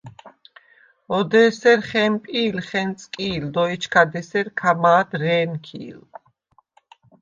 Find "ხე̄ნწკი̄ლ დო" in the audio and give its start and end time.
2.67-3.63